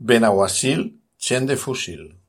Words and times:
Benaguasil, 0.00 1.02
gent 1.18 1.48
de 1.48 1.56
fusil. 1.56 2.20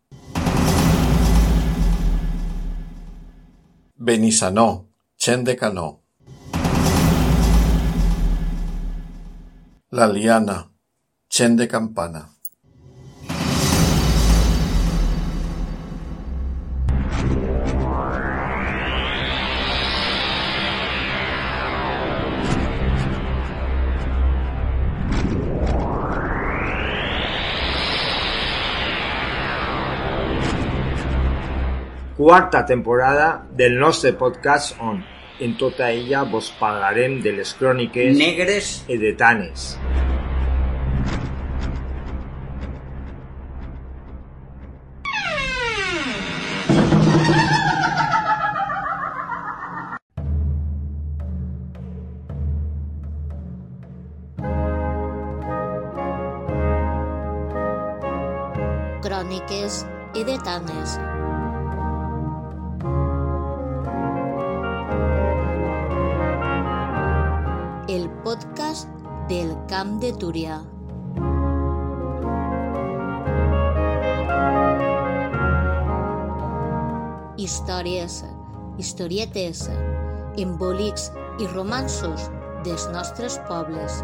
Benissanó, 3.96 4.90
gent 5.20 5.46
de 5.46 5.56
canó. 5.56 6.02
La 9.92 10.08
Liana, 10.08 10.72
gent 11.30 11.60
de 11.60 11.68
campana. 11.68 12.39
Quarta 32.20 32.66
temporada 32.66 33.48
del 33.56 33.80
nostre 33.80 34.12
podcast 34.12 34.76
on, 34.82 35.06
en 35.40 35.56
tota 35.56 35.90
ella, 35.90 36.26
vos 36.28 36.50
parlarem 36.60 37.22
de 37.24 37.32
les 37.32 37.54
cròniques 37.56 38.12
negres 38.20 38.84
edetanes. 38.92 39.78
Cròniques 59.08 59.86
edetanes. 60.20 61.00
El 61.00 61.19
Camp 69.80 69.94
de 70.02 70.10
Túria. 70.12 70.56
Històries, 77.40 78.18
historietes, 78.76 79.62
embolics 80.44 81.08
i 81.40 81.48
romansos 81.54 82.28
dels 82.68 82.90
nostres 82.92 83.40
pobles. 83.48 84.02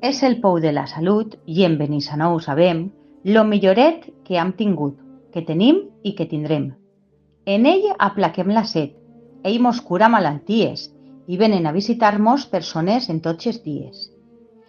És 0.00 0.20
el 0.22 0.36
pou 0.38 0.60
de 0.62 0.70
la 0.70 0.84
salut 0.86 1.32
i 1.50 1.64
en 1.66 1.72
Benissanó 1.78 2.28
ho 2.30 2.38
sabem, 2.38 2.84
lo 3.24 3.42
milloret 3.44 4.04
que 4.24 4.36
hem 4.38 4.52
tingut, 4.54 4.94
que 5.34 5.42
tenim 5.42 5.80
i 6.06 6.12
que 6.14 6.26
tindrem. 6.30 6.68
En 7.46 7.66
ell 7.66 7.88
aplaquem 7.98 8.52
la 8.54 8.62
set, 8.62 8.92
ell 9.42 9.58
mos 9.64 9.80
cura 9.82 10.06
malalties 10.08 10.84
i 11.26 11.36
venen 11.40 11.66
a 11.66 11.72
visitar-nos 11.74 12.46
persones 12.46 13.08
en 13.10 13.18
tots 13.24 13.48
els 13.50 13.58
dies. 13.64 14.04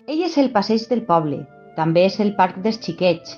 Ell 0.08 0.24
és 0.26 0.38
el 0.42 0.50
passeig 0.56 0.88
del 0.90 1.04
poble, 1.06 1.44
també 1.78 2.08
és 2.08 2.18
el 2.24 2.34
parc 2.40 2.58
dels 2.64 2.80
xiquets, 2.82 3.36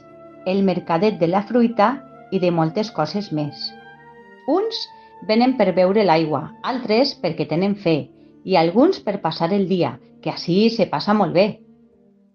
el 0.47 0.63
mercadet 0.63 1.19
de 1.19 1.27
la 1.27 1.43
fruita 1.49 1.89
i 2.31 2.39
de 2.39 2.53
moltes 2.55 2.93
coses 2.95 3.33
més. 3.35 3.67
Uns 4.47 4.79
venen 5.27 5.57
per 5.59 5.73
beure 5.75 6.07
l'aigua, 6.07 6.45
altres 6.63 7.11
perquè 7.19 7.49
tenen 7.51 7.75
fe 7.75 7.97
i 8.47 8.55
alguns 8.55 9.03
per 9.03 9.19
passar 9.19 9.51
el 9.51 9.67
dia, 9.67 9.97
que 10.23 10.31
així 10.31 10.69
se 10.71 10.87
passa 10.87 11.13
molt 11.13 11.35
bé. 11.35 11.47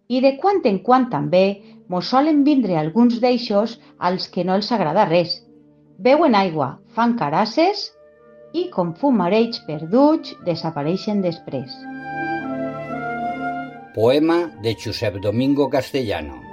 I 0.09 0.21
de 0.23 0.37
quan 0.39 0.61
en 0.71 0.79
quan 0.87 1.09
també 1.11 1.45
mos 1.91 2.11
solen 2.13 2.45
vindre 2.47 2.79
alguns 2.79 3.19
d'eixos 3.23 3.77
als 3.99 4.29
que 4.31 4.45
no 4.45 4.55
els 4.55 4.71
agrada 4.73 5.07
res. 5.11 5.41
Beuen 5.99 6.35
aigua, 6.35 6.77
fan 6.95 7.17
carasses 7.19 7.91
i, 8.53 8.69
com 8.71 8.95
fumarells 8.95 9.63
perduts, 9.67 10.35
desapareixen 10.47 11.23
després. 11.23 11.73
Poema 13.95 14.43
de 14.63 14.77
Josep 14.77 15.19
Domingo 15.25 15.71
Castellano. 15.71 16.46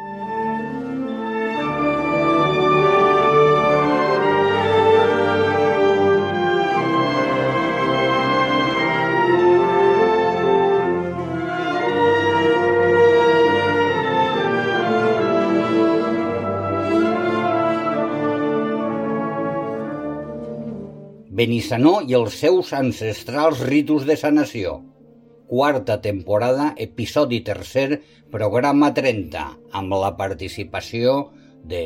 Benissanó 21.44 21.98
i 22.08 22.14
els 22.16 22.38
seus 22.40 22.70
ancestrals 22.78 23.60
ritus 23.68 24.06
de 24.08 24.16
sanació. 24.16 24.78
Quarta 25.50 25.98
temporada, 26.06 26.70
episodi 26.86 27.42
tercer, 27.44 27.98
programa 28.32 28.94
30, 28.96 29.42
amb 29.76 29.96
la 30.00 30.14
participació 30.22 31.18
de 31.68 31.82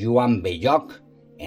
Joan 0.00 0.38
Belloc, 0.46 0.94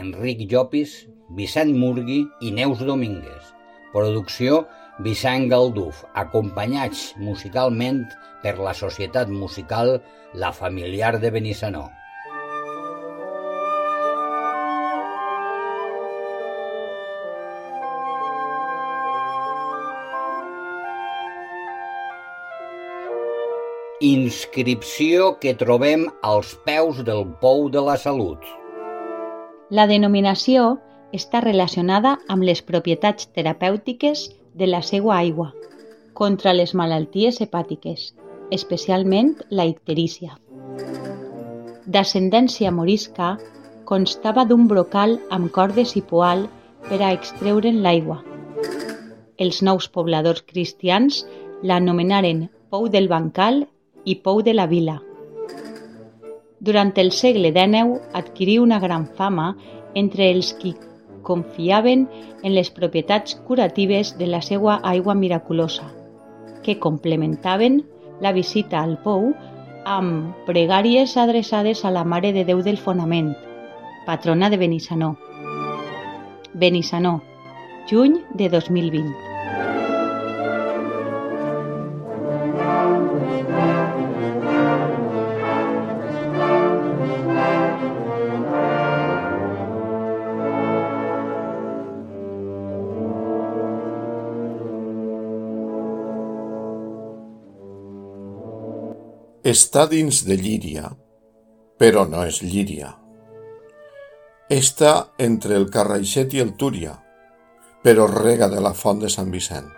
Enric 0.04 0.46
Llopis, 0.52 0.94
Vicent 1.40 1.74
Murgui 1.82 2.20
i 2.46 2.54
Neus 2.54 2.86
Domínguez. 2.86 3.50
Producció 3.96 4.68
Vicent 5.08 5.50
Galduf, 5.50 6.04
acompanyats 6.14 7.08
musicalment 7.18 8.04
per 8.44 8.60
la 8.62 8.78
Societat 8.78 9.34
Musical 9.34 9.96
La 10.36 10.54
Familiar 10.54 11.16
de 11.18 11.34
Benissanó. 11.34 11.88
Inscripció 24.00 25.40
que 25.42 25.56
trobem 25.58 26.04
als 26.22 26.52
peus 26.68 27.00
del 27.02 27.24
pou 27.42 27.64
de 27.74 27.82
la 27.82 27.96
salut. 27.98 28.44
La 29.74 29.88
denominació 29.90 30.76
està 31.18 31.40
relacionada 31.42 32.12
amb 32.30 32.46
les 32.46 32.60
propietats 32.62 33.26
terapèutiques 33.34 34.28
de 34.54 34.68
la 34.68 34.84
seva 34.86 35.16
aigua 35.16 35.48
contra 36.14 36.54
les 36.54 36.76
malalties 36.78 37.42
hepàtiques, 37.42 38.14
especialment 38.52 39.32
la 39.50 39.66
icterícia. 39.66 40.38
D'ascendència 41.88 42.70
morisca, 42.70 43.32
constava 43.90 44.44
d'un 44.46 44.68
brocal 44.68 45.18
amb 45.32 45.50
cordes 45.56 45.96
i 45.98 46.04
poal 46.06 46.46
per 46.86 47.02
a 47.02 47.10
extreure'n 47.18 47.82
l'aigua. 47.82 48.20
Els 49.42 49.64
nous 49.66 49.90
pobladors 49.90 50.46
cristians 50.46 51.24
l'anomenaren 51.64 52.46
Pou 52.70 52.90
del 52.94 53.10
Bancal 53.10 53.66
i 54.08 54.16
Pou 54.24 54.40
de 54.42 54.54
la 54.56 54.66
Vila. 54.72 55.02
Durant 56.64 56.94
el 56.98 57.12
segle 57.12 57.52
XIX 57.52 58.00
adquirí 58.18 58.58
una 58.64 58.80
gran 58.80 59.06
fama 59.20 59.52
entre 60.00 60.32
els 60.32 60.54
qui 60.58 60.74
confiaven 61.28 62.08
en 62.42 62.56
les 62.56 62.72
propietats 62.72 63.36
curatives 63.48 64.16
de 64.18 64.32
la 64.32 64.42
seva 64.42 64.80
aigua 64.94 65.14
miraculosa, 65.14 65.92
que 66.64 66.80
complementaven 66.80 67.82
la 68.24 68.32
visita 68.32 68.80
al 68.80 68.96
pou 69.04 69.34
amb 69.86 70.48
pregàries 70.48 71.18
adreçades 71.20 71.84
a 71.84 71.92
la 71.92 72.06
Mare 72.08 72.32
de 72.34 72.48
Déu 72.48 72.64
del 72.64 72.80
Fonament, 72.80 73.34
patrona 74.08 74.50
de 74.50 74.58
Benissanó. 74.64 75.16
Benissanó, 76.54 77.20
juny 77.92 78.22
de 78.34 78.50
2020. 78.50 79.37
Està 99.48 99.86
dins 99.88 100.26
de 100.28 100.36
Llíria, 100.36 100.90
però 101.80 102.02
no 102.12 102.26
és 102.28 102.42
Llíria. 102.44 102.90
Està 104.52 105.14
entre 105.24 105.56
el 105.56 105.70
Carraixet 105.72 106.36
i 106.36 106.42
el 106.44 106.52
Túria, 106.60 106.98
però 107.86 108.10
rega 108.12 108.50
de 108.52 108.60
la 108.66 108.74
font 108.76 109.00
de 109.00 109.08
Sant 109.14 109.32
Vicent. 109.32 109.72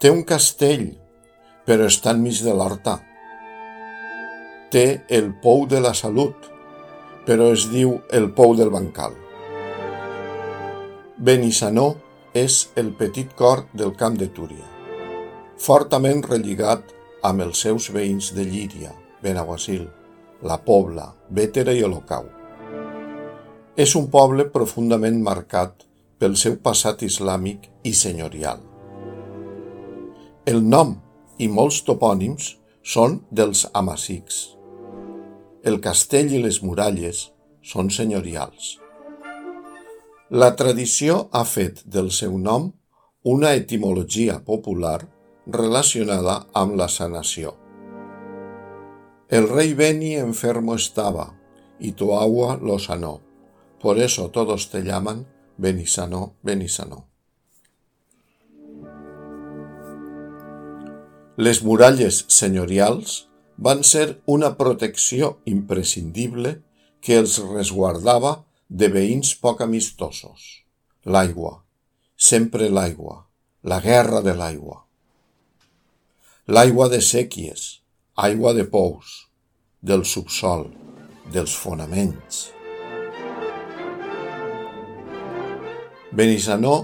Té 0.00 0.08
un 0.14 0.24
castell, 0.24 0.86
però 1.68 1.92
està 1.92 2.16
enmig 2.16 2.40
de 2.48 2.56
l'horta. 2.56 2.96
Té 4.72 4.88
el 5.20 5.34
pou 5.44 5.66
de 5.68 5.84
la 5.84 5.92
salut, 5.92 6.48
però 7.28 7.52
es 7.52 7.68
diu 7.68 7.98
el 8.08 8.32
pou 8.32 8.56
del 8.56 8.72
bancal. 8.72 9.12
Benissanó 11.18 11.90
és 12.32 12.62
el 12.74 12.94
petit 12.96 13.36
cor 13.36 13.66
del 13.74 13.92
camp 14.00 14.16
de 14.16 14.32
Túria, 14.32 14.64
fortament 15.60 16.24
relligat 16.24 16.94
amb 17.22 17.42
els 17.42 17.62
seus 17.64 17.88
veïns 17.94 18.32
de 18.36 18.44
Llíria, 18.46 18.92
Benaguasil, 19.22 19.86
La 20.42 20.58
Pobla, 20.62 21.08
Bétera 21.30 21.74
i 21.74 21.82
Olocau. 21.82 22.28
És 23.76 23.94
un 23.98 24.08
poble 24.10 24.48
profundament 24.54 25.18
marcat 25.22 25.84
pel 26.18 26.36
seu 26.36 26.58
passat 26.62 27.02
islàmic 27.06 27.68
i 27.86 27.94
senyorial. 27.94 28.62
El 30.46 30.62
nom 30.64 30.96
i 31.38 31.48
molts 31.48 31.82
topònims 31.86 32.54
són 32.82 33.20
dels 33.30 33.66
amazics. 33.74 34.38
El 35.62 35.78
castell 35.84 36.32
i 36.32 36.42
les 36.42 36.62
muralles 36.62 37.28
són 37.62 37.90
senyorials. 37.90 38.78
La 40.30 40.54
tradició 40.56 41.28
ha 41.32 41.44
fet 41.44 41.82
del 41.84 42.10
seu 42.14 42.38
nom 42.38 42.70
una 43.24 43.52
etimologia 43.56 44.38
popular 44.44 45.00
relacionada 45.48 46.46
amb 46.52 46.76
la 46.76 46.88
sanació. 46.92 47.54
El 49.28 49.48
rey 49.48 49.72
Beni 49.74 50.14
enfermo 50.16 50.74
estaba, 50.74 51.34
y 51.80 51.92
tu 51.92 52.14
agua 52.14 52.58
lo 52.62 52.78
sanó. 52.78 53.22
Por 53.80 53.98
eso 53.98 54.30
todos 54.30 54.70
te 54.70 54.82
llaman 54.82 55.26
Benisanó, 55.56 56.34
Benisanó. 56.42 57.06
Les 61.36 61.62
muralles 61.62 62.24
senyorials 62.28 63.28
van 63.56 63.84
ser 63.84 64.20
una 64.26 64.56
protecció 64.56 65.38
imprescindible 65.44 66.62
que 67.00 67.16
els 67.16 67.38
resguardava 67.38 68.44
de 68.68 68.90
veïns 68.90 69.36
poc 69.38 69.62
amistosos. 69.62 70.66
L'aigua, 71.04 71.62
sempre 72.16 72.68
l'aigua, 72.68 73.28
la 73.62 73.80
guerra 73.80 74.20
de 74.20 74.34
l'aigua 74.34 74.87
l'aigua 76.48 76.86
de 76.88 76.98
sèquies, 77.04 77.62
aigua 78.16 78.54
de 78.56 78.62
pous, 78.64 79.08
del 79.84 80.06
subsol, 80.08 80.62
dels 81.28 81.52
fonaments. 81.52 82.38
Benissanó 86.08 86.78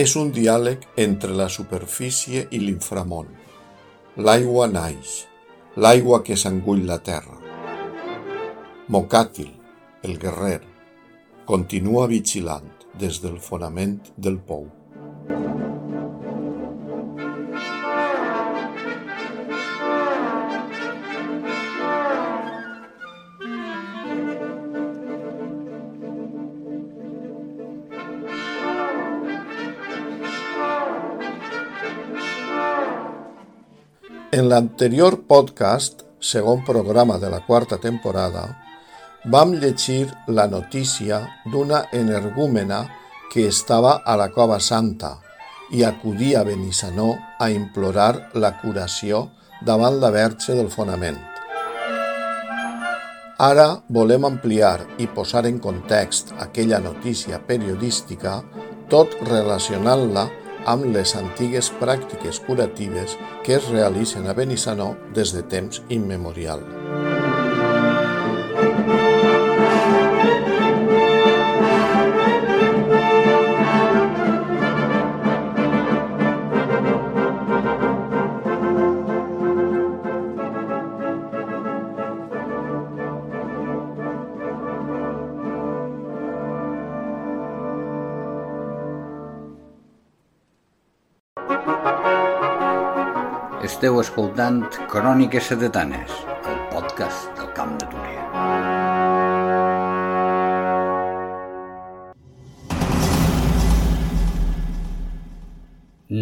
és 0.00 0.16
un 0.16 0.32
diàleg 0.32 0.88
entre 1.04 1.36
la 1.36 1.50
superfície 1.52 2.46
i 2.56 2.62
l'inframont. 2.64 3.28
L'aigua 4.16 4.70
naix, 4.72 5.26
l'aigua 5.76 6.22
que 6.24 6.32
s'engull 6.32 6.86
la 6.88 7.02
terra. 7.04 7.36
Mocàtil, 8.88 9.52
el 10.08 10.16
guerrer, 10.24 10.62
continua 11.44 12.08
vigilant 12.08 12.72
des 12.96 13.20
del 13.20 13.36
fonament 13.44 13.98
del 14.16 14.40
pou. 14.40 14.70
En 34.32 34.46
l'anterior 34.48 35.18
podcast, 35.28 36.06
segon 36.24 36.62
programa 36.64 37.18
de 37.20 37.28
la 37.28 37.42
quarta 37.44 37.76
temporada, 37.76 38.46
vam 39.28 39.52
llegir 39.60 40.06
la 40.26 40.46
notícia 40.48 41.18
d'una 41.52 41.82
energúmena 41.92 42.78
que 43.28 43.44
estava 43.50 43.98
a 44.06 44.16
la 44.16 44.30
Cova 44.32 44.56
Santa 44.56 45.18
i 45.76 45.84
acudia 45.84 46.40
a 46.40 46.46
Benissanó 46.48 47.10
a 47.38 47.50
implorar 47.52 48.30
la 48.32 48.54
curació 48.62 49.26
davant 49.60 50.00
la 50.00 50.08
verge 50.16 50.56
del 50.56 50.72
fonament. 50.72 51.20
Ara 53.36 53.82
volem 53.92 54.24
ampliar 54.24 54.78
i 54.96 55.12
posar 55.12 55.44
en 55.44 55.60
context 55.60 56.32
aquella 56.40 56.80
notícia 56.80 57.44
periodística 57.44 58.40
tot 58.88 59.12
relacionant-la 59.28 60.30
amb 60.66 60.86
les 60.94 61.16
antigues 61.18 61.72
pràctiques 61.80 62.40
curatives 62.46 63.16
que 63.44 63.56
es 63.58 63.68
realitzen 63.72 64.28
a 64.28 64.36
Benissanó 64.36 64.94
des 65.14 65.34
de 65.34 65.42
temps 65.42 65.82
immemorial. 65.88 66.64
Esteu 93.82 93.96
escoltant 93.98 94.60
Cròniques 94.86 95.48
Sedetanes, 95.50 96.12
el 96.46 96.58
podcast 96.70 97.32
del 97.34 97.48
Camp 97.56 97.72
de 97.80 97.88
Túria. 97.90 98.20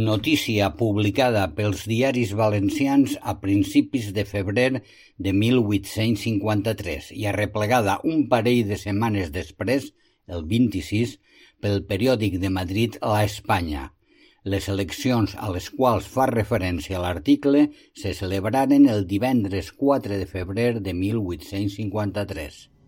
Notícia 0.09 0.71
publicada 0.81 1.45
pels 1.61 1.85
diaris 1.85 2.33
valencians 2.33 3.19
a 3.21 3.37
principis 3.45 4.09
de 4.17 4.25
febrer 4.25 4.83
de 5.21 5.37
1853 5.45 7.13
i 7.13 7.29
arreplegada 7.29 8.01
un 8.09 8.25
parell 8.33 8.65
de 8.73 8.81
setmanes 8.81 9.37
després, 9.37 9.93
el 10.25 10.49
26, 10.49 11.19
pel 11.61 11.83
periòdic 11.85 12.41
de 12.41 12.57
Madrid 12.57 13.03
La 13.05 13.27
Espanya, 13.29 13.91
les 14.43 14.69
eleccions 14.73 15.35
a 15.37 15.51
les 15.53 15.69
quals 15.77 16.07
fa 16.09 16.25
referència 16.31 17.01
l'article 17.03 17.67
se 18.03 18.15
celebraren 18.17 18.89
el 18.89 19.07
divendres 19.07 19.73
4 19.73 20.17
de 20.17 20.27
febrer 20.27 20.71
de 20.81 20.95
1853. 20.95 22.80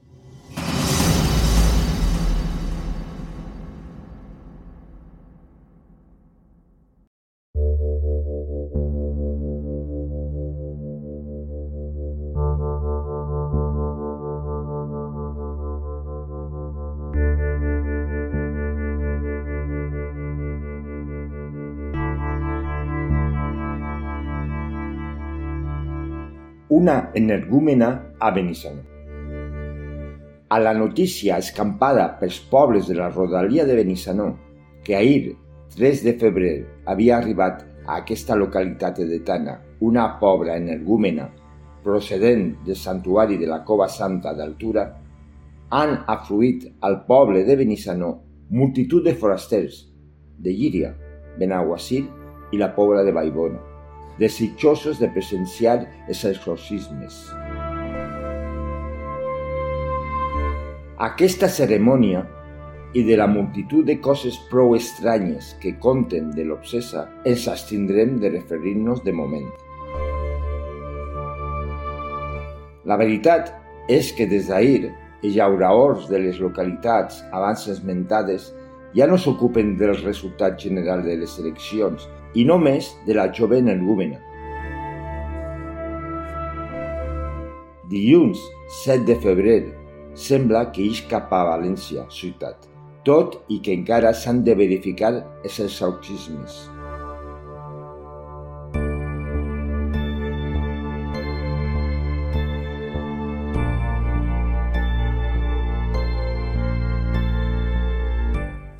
Una 26.82 27.12
energúmena 27.14 28.12
a 28.18 28.32
Benissanó. 28.32 28.82
a 30.48 30.58
la 30.58 30.74
notícia 30.74 31.38
escampada 31.38 32.18
pels 32.18 32.40
pobles 32.40 32.88
de 32.88 32.96
la 32.96 33.08
rodalia 33.08 33.64
de 33.64 33.76
Benissanó 33.76 34.26
que 34.82 34.96
ahir, 34.96 35.36
3 35.76 36.02
de 36.02 36.14
febrer, 36.14 36.66
havia 36.84 37.18
arribat 37.18 37.62
a 37.86 38.00
aquesta 38.02 38.34
localitat 38.34 38.98
edetana 38.98 39.60
una 39.78 40.18
pobra 40.18 40.56
energúmena 40.56 41.30
procedent 41.84 42.58
del 42.66 42.76
santuari 42.76 43.38
de 43.38 43.46
la 43.46 43.62
Cova 43.64 43.88
Santa 43.88 44.34
d'Altura, 44.34 44.88
han 45.70 46.00
afluït 46.08 46.66
al 46.80 47.04
poble 47.06 47.44
de 47.44 47.56
Benissanó 47.62 48.16
multitud 48.50 49.04
de 49.04 49.14
forasters 49.14 49.84
de 50.36 50.50
Llíria, 50.50 50.96
Benaguasil 51.38 52.10
i 52.50 52.58
la 52.58 52.74
pobla 52.74 53.06
de 53.06 53.14
Baibona, 53.14 53.71
desitjosos 54.18 55.00
de 55.00 55.08
presenciar 55.12 55.80
els 56.08 56.24
exorcismes. 56.28 57.16
Aquesta 61.02 61.48
cerimònia 61.50 62.22
i 62.94 63.02
de 63.02 63.16
la 63.16 63.26
multitud 63.26 63.86
de 63.88 63.96
coses 64.04 64.36
prou 64.50 64.76
estranyes 64.76 65.54
que 65.62 65.74
conten 65.80 66.30
de 66.36 66.44
l'obsessa 66.44 67.06
ens 67.26 67.48
abstindrem 67.48 68.18
de 68.20 68.30
referir-nos 68.36 69.02
de 69.02 69.14
moment. 69.16 69.48
La 72.84 72.98
veritat 73.00 73.50
és 73.88 74.12
que 74.12 74.26
des 74.28 74.50
d'ahir 74.50 74.92
els 75.22 75.36
llauraors 75.36 76.08
de 76.10 76.18
les 76.18 76.40
localitats 76.42 77.22
abans 77.32 77.64
esmentades 77.70 78.50
ja 78.94 79.06
no 79.08 79.16
s'ocupen 79.16 79.76
del 79.80 79.94
resultat 80.02 80.58
general 80.60 81.02
de 81.06 81.16
les 81.22 81.38
eleccions 81.40 82.08
i 82.34 82.44
només 82.48 82.92
de 83.06 83.16
la 83.18 83.28
jove 83.34 83.58
energúmena. 83.60 84.20
Dilluns 87.92 88.40
7 88.82 89.04
de 89.04 89.16
febrer 89.20 89.62
sembla 90.16 90.64
que 90.72 90.84
ix 90.88 91.02
cap 91.10 91.32
a 91.32 91.42
València, 91.50 92.06
ciutat, 92.08 92.68
tot 93.04 93.40
i 93.52 93.58
que 93.64 93.74
encara 93.76 94.14
s'han 94.16 94.40
de 94.46 94.54
verificar 94.56 95.12
els 95.44 95.58
exorcismes. 95.60 96.62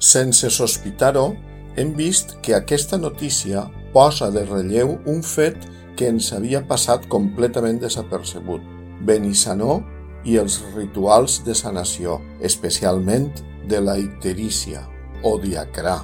Sense 0.03 0.49
sospitar-ho, 0.51 1.31
hem 1.77 1.95
vist 1.97 2.37
que 2.43 2.55
aquesta 2.55 2.99
notícia 2.99 3.65
posa 3.93 4.31
de 4.31 4.45
relleu 4.45 4.99
un 5.07 5.23
fet 5.23 5.57
que 5.97 6.09
ens 6.09 6.33
havia 6.33 6.63
passat 6.69 7.07
completament 7.13 7.81
desapercebut. 7.83 8.63
Benissanó 9.03 9.81
i 10.25 10.39
els 10.39 10.61
rituals 10.77 11.41
de 11.47 11.55
sanació, 11.59 12.21
especialment 12.41 13.33
de 13.69 13.81
la 13.83 13.97
icterícia 13.99 14.85
o 15.25 15.37
diacrà 15.43 15.99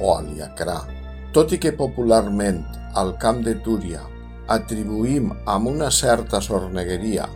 o 0.00 0.12
aliacrà. 0.16 0.82
Tot 1.32 1.52
i 1.52 1.60
que 1.60 1.72
popularment 1.76 2.62
al 2.96 3.16
camp 3.20 3.42
de 3.44 3.56
Túria 3.64 4.02
atribuïm 4.52 5.32
amb 5.44 5.72
una 5.72 5.90
certa 5.90 6.40
sornegueria 6.40 7.26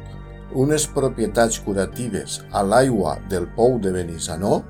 unes 0.54 0.86
propietats 0.90 1.60
curatives 1.62 2.40
a 2.50 2.62
l'aigua 2.66 3.16
del 3.30 3.46
pou 3.54 3.78
de 3.78 3.92
Benissanó, 3.94 4.62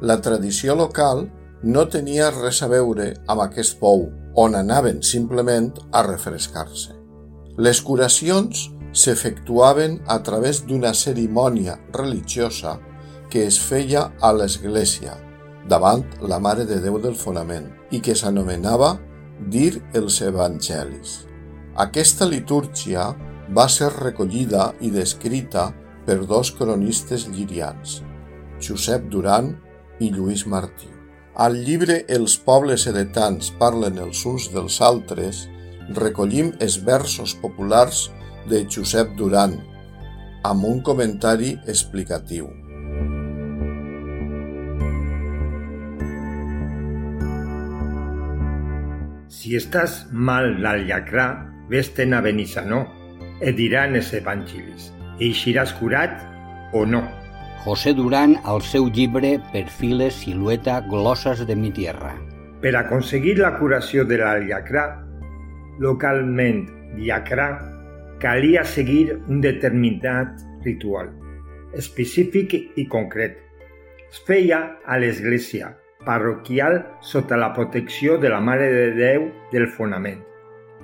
la 0.00 0.18
tradició 0.22 0.74
local 0.74 1.26
no 1.62 1.84
tenia 1.90 2.30
res 2.30 2.62
a 2.62 2.68
veure 2.70 3.12
amb 3.26 3.42
aquest 3.42 3.78
pou, 3.80 4.06
on 4.38 4.54
anaven 4.54 5.02
simplement 5.02 5.72
a 5.90 6.04
refrescar-se. 6.06 6.94
Les 7.58 7.80
curacions 7.82 8.68
s'efectuaven 8.94 9.98
a 10.06 10.20
través 10.22 10.62
d'una 10.66 10.92
cerimònia 10.94 11.78
religiosa 11.92 12.78
que 13.30 13.44
es 13.46 13.58
feia 13.58 14.12
a 14.20 14.30
l'església, 14.32 15.16
davant 15.68 16.04
la 16.22 16.38
Mare 16.38 16.64
de 16.64 16.78
Déu 16.80 17.00
del 17.02 17.16
Fonament, 17.18 17.66
i 17.90 18.00
que 18.00 18.14
s'anomenava 18.14 18.94
dir 19.50 19.82
els 19.98 20.20
evangelis. 20.24 21.24
Aquesta 21.78 22.26
litúrgia 22.26 23.10
va 23.54 23.68
ser 23.68 23.90
recollida 23.94 24.72
i 24.80 24.90
descrita 24.94 25.70
per 26.06 26.22
dos 26.26 26.52
cronistes 26.56 27.28
llirians, 27.28 28.02
Josep 28.60 29.10
Duran 29.12 29.52
i 30.00 30.10
Lluís 30.14 30.46
Martí. 30.46 30.97
Al 31.38 31.54
llibre 31.62 32.00
Els 32.10 32.32
pobles 32.42 32.88
heretans 32.90 33.52
parlen 33.60 34.00
els 34.02 34.24
uns 34.26 34.48
dels 34.50 34.80
altres, 34.82 35.44
recollim 35.94 36.48
els 36.64 36.80
versos 36.82 37.36
populars 37.38 38.08
de 38.50 38.64
Josep 38.66 39.12
Duran, 39.20 39.54
amb 40.50 40.66
un 40.66 40.80
comentari 40.88 41.52
explicatiu. 41.70 42.48
Si 49.30 49.54
estàs 49.54 50.00
mal 50.10 50.50
al 50.66 50.88
llacrà, 50.90 51.28
vés-te'n 51.70 52.18
a 52.18 52.24
Benissanó, 52.26 52.82
et 53.38 53.54
diran 53.54 53.94
els 53.94 54.10
evangelis. 54.10 54.90
Eixiràs 55.22 55.78
curat 55.78 56.18
o 56.74 56.82
no. 56.82 57.06
José 57.64 57.94
Durán 57.94 58.36
al 58.44 58.62
seu 58.62 58.88
llibre 58.88 59.38
Perfiles, 59.52 60.20
silueta, 60.24 60.80
glosses 60.80 61.46
de 61.46 61.56
mi 61.56 61.70
tierra. 61.70 62.14
Per 62.62 62.74
aconseguir 62.76 63.38
la 63.38 63.54
curació 63.58 64.04
de 64.04 64.18
la 64.20 64.36
llacrà, 64.42 64.86
localment 65.78 66.64
llacrà, 66.98 67.50
calia 68.22 68.64
seguir 68.64 69.18
un 69.28 69.42
determinat 69.42 70.38
ritual, 70.64 71.12
específic 71.74 72.56
i 72.76 72.86
concret. 72.86 73.36
Es 74.08 74.22
feia 74.26 74.64
a 74.86 74.96
l'església 74.98 75.74
parroquial 76.08 76.86
sota 77.00 77.36
la 77.36 77.52
protecció 77.52 78.16
de 78.18 78.30
la 78.30 78.40
Mare 78.40 78.70
de 78.72 78.90
Déu 78.96 79.28
del 79.52 79.66
Fonament. 79.68 80.22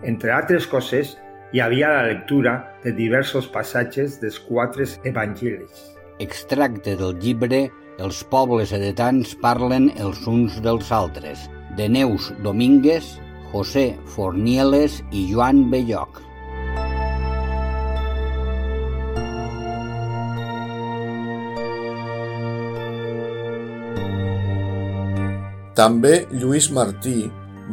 Entre 0.02 0.32
altres 0.34 0.66
coses, 0.68 1.14
hi 1.54 1.62
havia 1.64 1.92
la 1.94 2.06
lectura 2.10 2.54
de 2.84 2.92
diversos 2.92 3.48
passatges 3.48 4.18
dels 4.20 4.40
quatre 4.50 4.84
evangelis. 5.08 5.93
Extracte 6.22 6.94
del 6.94 7.16
llibre 7.18 7.72
Els 7.98 8.20
pobles 8.30 8.70
edetans 8.74 9.32
parlen 9.42 9.88
els 9.98 10.20
uns 10.30 10.60
dels 10.62 10.92
altres, 10.94 11.48
de 11.74 11.88
Neus 11.90 12.28
Domínguez, 12.42 13.16
José 13.50 13.96
Fornieles 14.14 15.00
i 15.10 15.26
Joan 15.32 15.68
Belloc. 15.70 16.20
També 25.74 26.28
Lluís 26.30 26.70
Martí 26.70 27.24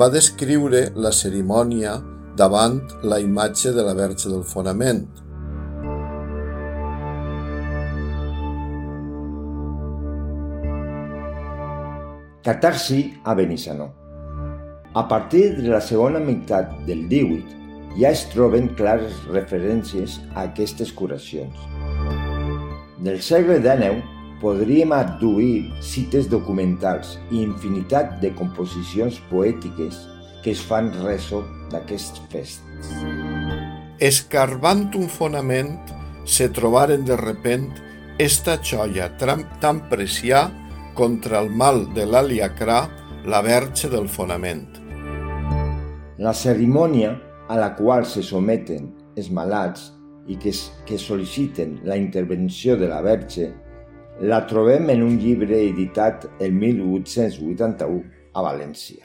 va 0.02 0.10
descriure 0.10 0.88
la 0.98 1.14
cerimònia 1.14 2.00
davant 2.38 2.80
la 3.06 3.20
imatge 3.22 3.74
de 3.76 3.86
la 3.86 3.94
Verge 3.94 4.30
del 4.34 4.42
Fonament. 4.42 5.06
Catarsi 12.44 13.20
a 13.24 13.36
Benissanó. 13.36 13.94
A 14.96 15.08
partir 15.08 15.56
de 15.58 15.70
la 15.70 15.80
segona 15.80 16.20
meitat 16.20 16.72
del 16.88 17.08
18 17.08 18.00
ja 18.00 18.10
es 18.10 18.24
troben 18.32 18.72
clares 18.80 19.14
referències 19.30 20.16
a 20.34 20.48
aquestes 20.48 20.90
curacions. 20.92 21.54
Del 22.98 23.22
segle 23.22 23.60
XIX 23.62 24.02
podríem 24.42 24.90
adduir 24.96 25.70
cites 25.86 26.32
documentals 26.32 27.20
i 27.30 27.44
infinitat 27.44 28.18
de 28.24 28.34
composicions 28.34 29.20
poètiques 29.30 30.00
que 30.42 30.56
es 30.56 30.64
fan 30.66 30.90
reso 31.04 31.44
d'aquests 31.70 32.24
fests. 32.34 32.90
Escarbant 34.02 34.88
un 34.98 35.06
fonament, 35.14 35.78
se 36.26 36.50
trobaren 36.50 37.06
de 37.06 37.20
repent 37.22 37.70
esta 38.18 38.58
joia 38.66 39.12
tan 39.20 39.86
precià 39.94 40.48
contra 41.02 41.40
el 41.42 41.50
mal 41.50 41.88
de 41.96 42.04
l'aliacrà, 42.06 42.84
la 43.26 43.40
verge 43.42 43.90
del 43.90 44.06
fonament. 44.06 44.68
La 46.22 46.34
cerimònia 46.38 47.16
a 47.50 47.58
la 47.58 47.72
qual 47.74 48.06
se 48.06 48.22
someten 48.22 48.92
els 49.18 49.32
malats 49.34 49.88
i 50.30 50.38
que, 50.38 50.54
que 50.86 51.02
sol·liciten 51.02 51.80
la 51.90 51.98
intervenció 51.98 52.78
de 52.78 52.92
la 52.92 53.02
verge 53.02 53.50
la 54.22 54.44
trobem 54.46 54.92
en 54.94 55.02
un 55.02 55.18
llibre 55.18 55.58
editat 55.72 56.28
el 56.38 56.54
1881 56.54 58.04
a 58.38 58.46
València. 58.46 59.02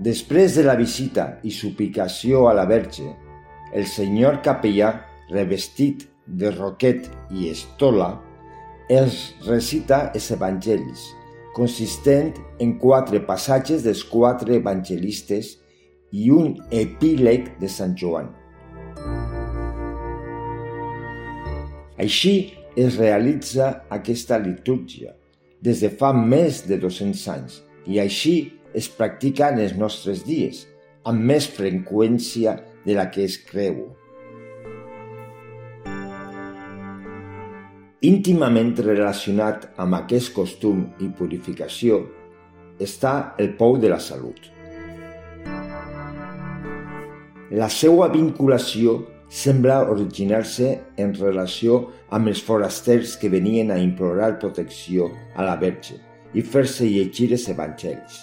Després 0.00 0.56
de 0.56 0.64
la 0.64 0.80
visita 0.80 1.34
i 1.44 1.52
suplicació 1.52 2.46
a 2.48 2.56
la 2.56 2.64
Verge, 2.64 3.12
el 3.76 3.84
senyor 3.84 4.40
capellà, 4.44 4.94
revestit 5.28 6.06
de 6.26 6.54
roquet 6.56 7.10
i 7.36 7.50
estola, 7.52 8.14
els 8.86 9.34
recita 9.42 10.12
els 10.14 10.28
evangelis, 10.30 11.08
consistent 11.56 12.36
en 12.62 12.76
quatre 12.78 13.18
passatges 13.26 13.82
dels 13.82 14.04
quatre 14.06 14.54
evangelistes 14.60 15.56
i 16.14 16.30
un 16.30 16.54
epíleg 16.70 17.56
de 17.58 17.70
Sant 17.72 17.96
Joan. 17.98 18.30
Així 21.98 22.54
es 22.78 23.00
realitza 23.00 23.72
aquesta 23.90 24.38
litúrgia 24.38 25.16
des 25.64 25.82
de 25.82 25.90
fa 25.90 26.12
més 26.14 26.62
de 26.68 26.78
200 26.78 27.26
anys 27.34 27.60
i 27.90 27.98
així 27.98 28.36
es 28.76 28.86
practica 28.92 29.50
en 29.50 29.62
els 29.64 29.74
nostres 29.74 30.22
dies, 30.26 30.66
amb 31.02 31.24
més 31.26 31.48
freqüència 31.48 32.60
de 32.84 32.94
la 32.94 33.10
que 33.10 33.24
es 33.24 33.40
creu. 33.42 33.96
Íntimament 38.04 38.74
relacionat 38.76 39.70
amb 39.80 39.96
aquest 39.96 40.34
costum 40.36 40.82
i 41.00 41.06
purificació 41.16 42.02
està 42.76 43.32
el 43.40 43.54
pou 43.56 43.78
de 43.80 43.88
la 43.88 43.96
salut. 43.96 44.36
La 47.56 47.70
seva 47.72 48.10
vinculació 48.12 48.98
sembla 49.32 49.78
originar-se 49.88 50.74
en 51.00 51.14
relació 51.16 51.86
amb 52.12 52.28
els 52.28 52.42
forasters 52.44 53.16
que 53.16 53.32
venien 53.32 53.72
a 53.72 53.80
implorar 53.80 54.34
protecció 54.44 55.08
a 55.34 55.48
la 55.48 55.56
Verge 55.56 55.96
i 56.36 56.44
fer-se 56.44 56.84
llegir 56.84 57.30
els 57.32 57.48
evangelis. 57.48 58.20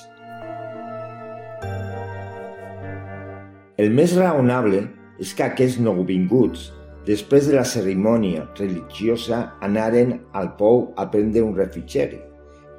El 3.82 3.90
més 3.90 4.14
raonable 4.22 4.86
és 5.18 5.34
que 5.34 5.50
aquests 5.50 5.82
nouvinguts, 5.82 6.70
després 7.08 7.50
de 7.50 7.58
la 7.58 7.66
cerimònia 7.68 8.48
religiosa, 8.58 9.58
anaren 9.62 10.16
al 10.34 10.54
pou 10.60 10.86
a 10.96 11.10
prendre 11.12 11.44
un 11.44 11.56
refrigeri, 11.58 12.20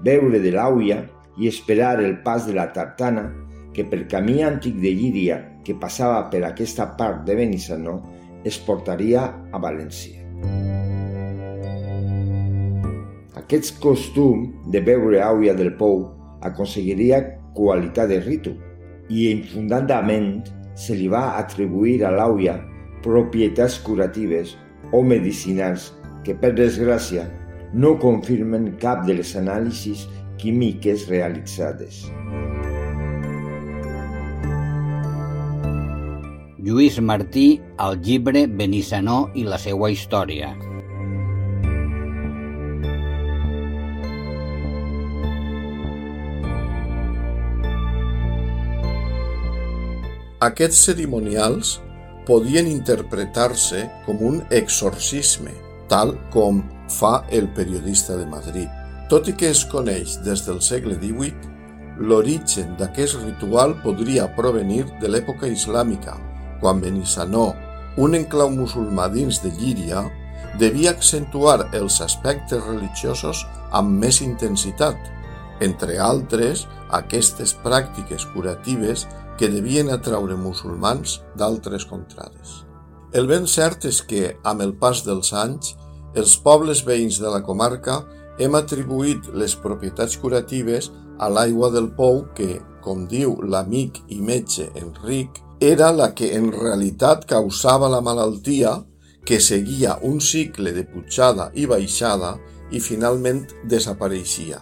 beure 0.04 0.40
de 0.40 0.52
l'àuia 0.54 1.02
i 1.40 1.48
esperar 1.50 1.98
el 2.00 2.20
pas 2.24 2.46
de 2.46 2.54
la 2.56 2.70
tartana 2.72 3.28
que 3.74 3.84
per 3.84 4.06
camí 4.08 4.40
antic 4.46 4.78
de 4.80 4.92
Llíria 4.94 5.38
que 5.66 5.76
passava 5.76 6.22
per 6.30 6.44
aquesta 6.46 6.86
part 6.98 7.24
de 7.26 7.36
Benissanó 7.36 7.98
es 8.44 8.58
portaria 8.60 9.24
a 9.52 9.60
València. 9.60 10.20
Aquest 13.40 13.76
costum 13.82 14.46
de 14.72 14.80
beure 14.84 15.20
aigua 15.20 15.56
del 15.56 15.74
pou 15.80 16.06
aconseguiria 16.44 17.20
qualitat 17.56 18.08
de 18.12 18.20
ritu 18.24 18.54
i 19.12 19.28
infundadament 19.30 20.44
se 20.74 20.96
li 20.96 21.10
va 21.12 21.34
atribuir 21.40 22.02
a 22.04 22.12
l'àuia 22.14 22.56
propietats 23.04 23.78
curatives 23.84 24.56
o 24.92 25.02
medicinals 25.04 25.90
que, 26.24 26.32
per 26.32 26.54
desgràcia, 26.56 27.28
no 27.74 27.96
confirmen 28.00 28.72
cap 28.80 29.04
de 29.06 29.18
les 29.20 29.34
anàlisis 29.36 30.06
químiques 30.40 31.08
realitzades. 31.10 32.04
Lluís 36.64 36.96
Martí 37.00 37.60
al 37.76 37.98
llibre 38.00 38.46
Benissanó 38.48 39.26
i 39.36 39.44
la 39.44 39.58
seva 39.60 39.90
història. 39.92 40.54
Aquests 50.44 50.80
cerimonials 50.88 51.78
podien 52.26 52.68
interpretar-se 52.70 53.84
com 54.06 54.22
un 54.24 54.40
exorcisme, 54.50 55.52
tal 55.88 56.14
com 56.32 56.62
fa 56.88 57.24
el 57.30 57.48
periodista 57.56 58.16
de 58.16 58.26
Madrid. 58.26 58.68
Tot 59.10 59.28
i 59.28 59.34
que 59.36 59.50
es 59.52 59.64
coneix 59.68 60.18
des 60.24 60.44
del 60.46 60.62
segle 60.64 60.96
XVIII, 60.96 61.52
l'origen 62.00 62.74
d'aquest 62.78 63.20
ritual 63.22 63.76
podria 63.84 64.26
provenir 64.36 64.84
de 65.00 65.10
l'època 65.10 65.46
islàmica, 65.50 66.16
quan 66.60 66.80
Benissanó, 66.80 67.52
un 68.00 68.16
enclau 68.18 68.50
musulmà 68.50 69.06
dins 69.12 69.38
de 69.44 69.52
Llíria, 69.54 70.02
devia 70.58 70.94
accentuar 70.94 71.68
els 71.74 72.00
aspectes 72.02 72.62
religiosos 72.64 73.44
amb 73.74 74.00
més 74.02 74.20
intensitat, 74.22 74.96
entre 75.62 75.98
altres 76.02 76.64
aquestes 76.94 77.54
pràctiques 77.62 78.26
curatives 78.34 79.06
que 79.38 79.50
devien 79.50 79.90
atraure 79.90 80.36
musulmans 80.36 81.20
d'altres 81.38 81.86
contrades. 81.90 82.62
El 83.14 83.28
ben 83.30 83.46
cert 83.46 83.86
és 83.86 84.00
que, 84.02 84.34
amb 84.42 84.62
el 84.64 84.74
pas 84.78 85.04
dels 85.06 85.32
anys, 85.38 85.74
els 86.14 86.36
pobles 86.42 86.82
veïns 86.86 87.20
de 87.22 87.30
la 87.30 87.42
comarca 87.46 88.02
hem 88.38 88.54
atribuït 88.58 89.30
les 89.34 89.54
propietats 89.54 90.16
curatives 90.18 90.90
a 91.18 91.28
l'aigua 91.30 91.70
del 91.70 91.90
pou 91.94 92.24
que, 92.34 92.58
com 92.82 93.06
diu 93.10 93.36
l'amic 93.42 94.00
i 94.10 94.20
metge 94.20 94.68
Enric, 94.78 95.40
era 95.60 95.92
la 95.94 96.10
que 96.14 96.32
en 96.36 96.50
realitat 96.52 97.24
causava 97.30 97.88
la 97.88 98.02
malaltia 98.02 98.74
que 99.24 99.40
seguia 99.40 99.98
un 100.02 100.20
cicle 100.20 100.74
de 100.76 100.84
pujada 100.84 101.50
i 101.54 101.64
baixada 101.70 102.34
i 102.70 102.80
finalment 102.82 103.44
desapareixia. 103.70 104.60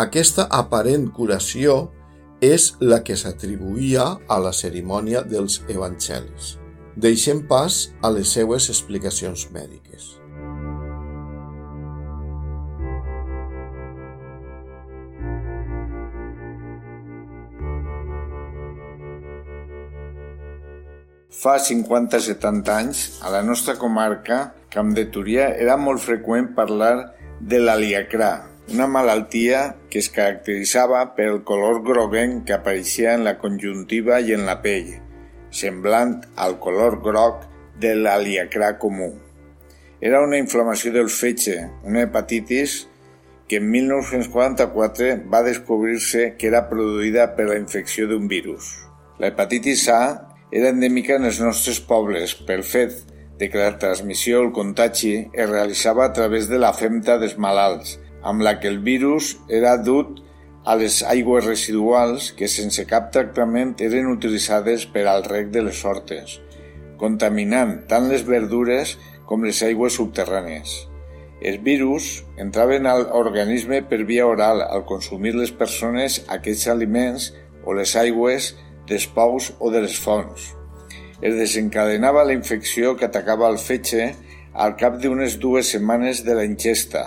Aquesta 0.00 0.46
aparent 0.56 1.10
curació 1.12 1.90
és 2.40 2.70
la 2.80 3.02
que 3.04 3.16
s'atribuïa 3.20 4.06
a 4.28 4.38
la 4.40 4.52
cerimònia 4.56 5.20
dels 5.28 5.60
evangelis. 5.68 6.56
Deixem 6.96 7.44
pas 7.46 7.90
a 8.02 8.10
les 8.10 8.32
seues 8.32 8.70
explicacions 8.72 9.46
mèdiques. 9.52 10.16
Fa 21.40 21.54
50-70 21.56 22.72
anys, 22.74 22.98
a 23.24 23.30
la 23.32 23.40
nostra 23.40 23.78
comarca, 23.80 24.50
Camp 24.68 24.90
de 24.96 25.06
Túria, 25.08 25.46
era 25.56 25.78
molt 25.80 26.02
freqüent 26.04 26.50
parlar 26.56 27.14
de 27.40 27.60
l'aliacrà, 27.62 28.49
una 28.70 28.86
malaltia 28.86 29.76
que 29.90 29.98
es 29.98 30.08
caracteritzava 30.14 31.00
pel 31.16 31.40
color 31.46 31.80
groguenc 31.82 32.44
que 32.46 32.54
apareixia 32.54 33.16
en 33.18 33.24
la 33.26 33.36
conjuntiva 33.38 34.20
i 34.22 34.30
en 34.36 34.44
la 34.46 34.60
pell, 34.62 34.92
semblant 35.50 36.20
al 36.38 36.60
color 36.62 37.00
groc 37.02 37.42
de 37.82 37.96
l'aliacrà 37.98 38.76
comú. 38.78 39.10
Era 40.00 40.20
una 40.22 40.38
inflamació 40.38 40.92
del 40.94 41.10
fetge, 41.10 41.56
una 41.82 42.04
hepatitis 42.06 42.84
que 43.50 43.58
en 43.58 43.66
1944 43.72 45.16
va 45.32 45.42
descobrir-se 45.42 46.36
que 46.38 46.46
era 46.46 46.68
produïda 46.70 47.32
per 47.34 47.48
la 47.48 47.58
infecció 47.58 48.06
d'un 48.06 48.28
virus. 48.30 48.76
La 49.18 49.32
hepatitis 49.32 49.88
A 49.90 50.02
era 50.54 50.70
endèmica 50.70 51.16
en 51.18 51.26
els 51.26 51.40
nostres 51.42 51.80
pobles 51.82 52.36
pel 52.46 52.62
fet 52.62 52.94
de 53.40 53.48
que 53.50 53.58
la 53.58 53.74
transmissió 53.82 54.38
o 54.38 54.46
el 54.46 54.54
contagi 54.54 55.16
es 55.32 55.50
realitzava 55.50 56.06
a 56.06 56.12
través 56.14 56.46
de 56.48 56.60
la 56.62 56.70
femta 56.76 57.18
dels 57.18 57.34
malalts, 57.40 57.98
amb 58.22 58.42
la 58.42 58.58
que 58.60 58.68
el 58.68 58.80
virus 58.84 59.36
era 59.48 59.76
dut 59.76 60.20
a 60.64 60.76
les 60.76 61.00
aigües 61.02 61.46
residuals 61.46 62.30
que 62.36 62.48
sense 62.48 62.84
cap 62.88 63.08
tractament 63.14 63.74
eren 63.80 64.10
utilitzades 64.12 64.84
per 64.92 65.06
al 65.08 65.24
rec 65.24 65.48
de 65.54 65.64
les 65.64 65.80
hortes, 65.84 66.36
contaminant 67.00 67.78
tant 67.88 68.10
les 68.10 68.24
verdures 68.26 68.96
com 69.26 69.44
les 69.46 69.62
aigües 69.64 69.96
subterrànies. 69.96 70.74
Els 71.40 71.62
virus 71.64 72.08
entraven 72.36 72.84
al 72.86 73.06
organisme 73.16 73.80
per 73.88 74.02
via 74.04 74.26
oral 74.28 74.60
al 74.66 74.84
consumir 74.84 75.32
les 75.38 75.52
persones 75.56 76.18
aquests 76.28 76.66
aliments 76.68 77.30
o 77.64 77.72
les 77.72 77.94
aigües 77.96 78.52
dels 78.90 79.06
pous 79.14 79.48
o 79.58 79.70
de 79.72 79.80
les 79.86 79.96
fonts. 79.96 80.50
Es 81.24 81.36
desencadenava 81.36 82.26
la 82.28 82.36
infecció 82.36 82.92
que 82.96 83.08
atacava 83.08 83.48
el 83.48 83.56
fetge 83.60 84.10
al 84.52 84.76
cap 84.76 85.00
d'unes 85.00 85.38
dues 85.40 85.72
setmanes 85.72 86.20
de 86.26 86.36
la 86.36 86.44
ingesta 86.44 87.06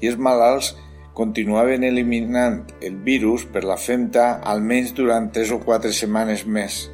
i 0.00 0.10
els 0.10 0.18
malalts 0.20 0.74
continuaven 1.16 1.86
eliminant 1.88 2.60
el 2.84 2.98
virus 3.06 3.46
per 3.52 3.64
la 3.64 3.78
femta 3.80 4.26
almenys 4.44 4.92
durant 4.96 5.30
tres 5.32 5.52
o 5.54 5.60
quatre 5.62 5.92
setmanes 5.96 6.44
més, 6.46 6.90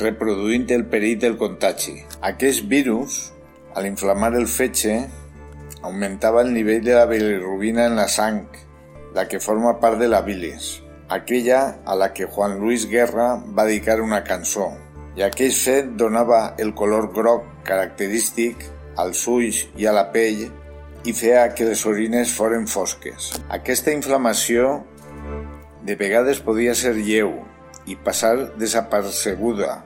reproduint 0.00 0.64
el 0.72 0.86
perill 0.92 1.20
del 1.20 1.36
contagi. 1.40 1.98
Aquest 2.24 2.64
virus, 2.70 3.20
a 3.76 3.84
l'inflamar 3.84 4.32
el 4.38 4.48
fetge, 4.48 4.96
augmentava 5.82 6.42
el 6.46 6.54
nivell 6.56 6.82
de 6.84 6.96
la 6.96 7.04
bilirrubina 7.10 7.86
en 7.90 8.00
la 8.00 8.08
sang, 8.08 8.46
la 9.14 9.28
que 9.28 9.40
forma 9.40 9.78
part 9.80 10.00
de 10.00 10.08
la 10.08 10.24
bilis 10.24 10.76
aquella 11.08 11.78
a 11.84 11.94
la 11.94 12.12
que 12.12 12.26
Juan 12.26 12.58
Luis 12.58 12.88
Guerra 12.88 13.36
va 13.36 13.64
dedicar 13.64 14.00
una 14.00 14.22
cançó, 14.24 14.72
i 15.16 15.22
aquell 15.22 15.54
fet 15.54 15.94
donava 15.98 16.56
el 16.58 16.74
color 16.74 17.12
groc 17.14 17.46
característic 17.66 18.66
als 18.96 19.26
ulls 19.30 19.64
i 19.76 19.86
a 19.86 19.94
la 19.94 20.08
pell 20.12 20.46
i 21.06 21.14
feia 21.14 21.46
que 21.54 21.64
les 21.68 21.84
orines 21.86 22.32
foren 22.34 22.66
fosques. 22.66 23.30
Aquesta 23.54 23.92
inflamació 23.94 24.80
de 25.86 25.94
vegades 25.94 26.40
podia 26.42 26.74
ser 26.74 26.96
lleu 26.98 27.36
i 27.86 27.94
passar 27.94 28.34
desapercebuda, 28.58 29.76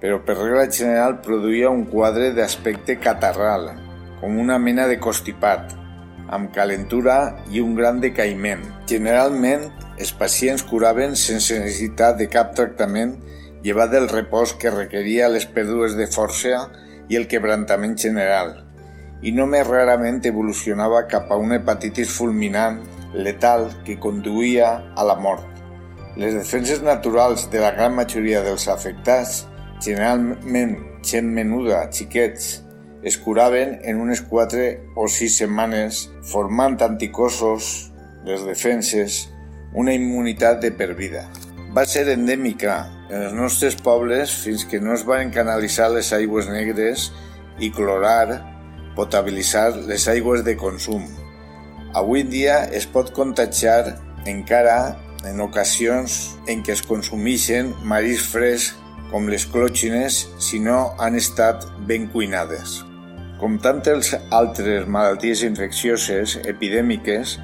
però 0.00 0.22
per 0.24 0.38
regla 0.38 0.64
general 0.72 1.18
produïa 1.24 1.68
un 1.68 1.84
quadre 1.90 2.30
d'aspecte 2.32 2.96
catarral, 3.02 3.74
com 4.22 4.38
una 4.40 4.56
mena 4.58 4.86
de 4.88 4.96
constipat, 4.98 5.74
amb 6.32 6.52
calentura 6.54 7.18
i 7.52 7.60
un 7.60 7.74
gran 7.76 8.00
decaïment. 8.00 8.64
Generalment 8.88 9.68
els 9.98 10.14
pacients 10.16 10.64
curaven 10.64 11.16
sense 11.16 11.56
necessitat 11.58 12.16
de 12.20 12.28
cap 12.32 12.54
tractament 12.56 13.16
llevat 13.64 13.92
del 13.92 14.08
repòs 14.08 14.54
que 14.60 14.72
requeria 14.72 15.28
les 15.32 15.44
pèrdues 15.52 15.96
de 15.98 16.08
força 16.08 16.64
i 17.08 17.16
el 17.20 17.28
quebrantament 17.28 17.96
general, 17.98 18.54
i 19.22 19.32
només 19.34 19.66
rarament 19.66 20.20
evolucionava 20.26 21.04
cap 21.10 21.32
a 21.32 21.38
una 21.40 21.58
hepatitis 21.58 22.12
fulminant 22.14 22.82
letal 23.14 23.68
que 23.84 23.98
conduïa 23.98 24.70
a 24.94 25.06
la 25.06 25.16
mort. 25.18 25.46
Les 26.18 26.34
defenses 26.34 26.82
naturals 26.82 27.48
de 27.50 27.60
la 27.62 27.72
gran 27.74 27.94
majoria 27.94 28.42
dels 28.42 28.68
afectats, 28.68 29.44
generalment 29.82 30.76
gent 31.06 31.28
menuda, 31.34 31.84
xiquets, 31.94 32.58
es 33.02 33.16
curaven 33.22 33.78
en 33.86 34.00
unes 34.02 34.20
4 34.26 34.94
o 34.98 35.06
6 35.06 35.36
setmanes 35.44 36.08
formant 36.26 36.80
anticossos, 36.82 37.92
les 38.26 38.42
defenses, 38.44 39.28
una 39.72 39.94
immunitat 39.94 40.60
de 40.64 40.72
per 40.74 40.94
vida. 40.98 41.28
Va 41.76 41.84
ser 41.86 42.08
endèmica 42.10 42.80
en 43.08 43.22
els 43.22 43.34
nostres 43.36 43.76
pobles 43.78 44.32
fins 44.42 44.64
que 44.66 44.80
no 44.82 44.94
es 44.96 45.04
van 45.06 45.30
canalitzar 45.30 45.92
les 45.94 46.10
aigües 46.16 46.48
negres 46.50 47.10
i 47.62 47.70
clorar, 47.70 48.57
potabilitzar 48.98 49.70
les 49.86 50.08
aigües 50.10 50.42
de 50.44 50.56
consum. 50.58 51.06
Avui 51.96 52.24
dia 52.26 52.64
es 52.74 52.84
pot 52.90 53.14
contagiar 53.16 53.94
encara 54.26 54.98
en 55.26 55.40
ocasions 55.40 56.18
en 56.50 56.60
què 56.66 56.74
es 56.74 56.84
consumeixen 56.84 57.72
marís 57.86 58.26
fresc 58.32 58.76
com 59.12 59.28
les 59.30 59.46
clòxines 59.48 60.26
si 60.42 60.60
no 60.60 60.92
han 61.00 61.16
estat 61.16 61.64
ben 61.88 62.08
cuinades. 62.12 62.82
Com 63.38 63.56
tantes 63.62 64.12
altres 64.34 64.88
malalties 64.90 65.44
infeccioses 65.46 66.36
epidèmiques, 66.50 67.38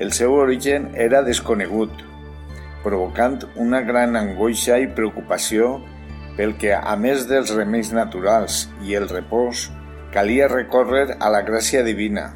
el 0.00 0.14
seu 0.16 0.36
origen 0.38 0.88
era 0.94 1.24
desconegut, 1.26 1.90
provocant 2.84 3.42
una 3.60 3.82
gran 3.84 4.16
angoixa 4.16 4.78
i 4.80 4.88
preocupació 4.94 5.74
pel 6.38 6.54
que, 6.56 6.72
a 6.72 6.94
més 6.96 7.26
dels 7.28 7.52
remeis 7.52 7.90
naturals 7.92 8.62
i 8.86 8.94
el 8.96 9.10
repòs, 9.10 9.66
calia 10.12 10.48
recórrer 10.48 11.16
a 11.20 11.30
la 11.30 11.44
gràcia 11.46 11.84
divina. 11.86 12.32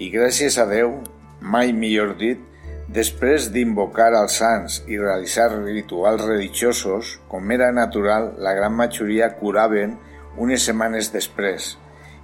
I 0.00 0.08
gràcies 0.10 0.56
a 0.58 0.64
Déu, 0.70 0.96
mai 1.40 1.72
millor 1.76 2.14
dit, 2.16 2.40
després 2.88 3.50
d'invocar 3.52 4.10
als 4.16 4.38
sants 4.40 4.80
i 4.88 4.96
realitzar 4.98 5.50
rituals 5.52 6.24
religiosos, 6.24 7.18
com 7.28 7.52
era 7.52 7.70
natural, 7.76 8.32
la 8.40 8.54
gran 8.56 8.72
majoria 8.76 9.34
curaven 9.36 9.98
unes 10.40 10.64
setmanes 10.64 11.12
després, 11.12 11.74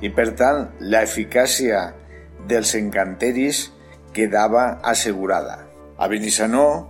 i 0.00 0.08
per 0.08 0.30
tant 0.40 0.70
l'eficàcia 0.80 1.90
dels 2.48 2.72
encanteris 2.74 3.66
quedava 4.16 4.80
assegurada. 4.82 5.60
A 6.00 6.08
Benissanó, 6.08 6.88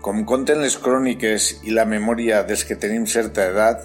com 0.00 0.24
conten 0.24 0.62
les 0.64 0.78
cròniques 0.80 1.58
i 1.68 1.76
la 1.76 1.84
memòria 1.84 2.40
dels 2.48 2.64
que 2.64 2.78
tenim 2.80 3.04
certa 3.06 3.50
edat, 3.52 3.84